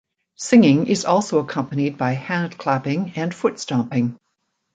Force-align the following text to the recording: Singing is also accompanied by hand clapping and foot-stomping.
Singing 0.37 0.87
is 0.87 1.05
also 1.05 1.37
accompanied 1.37 1.95
by 1.95 2.13
hand 2.13 2.57
clapping 2.57 3.13
and 3.15 3.31
foot-stomping. 3.35 4.17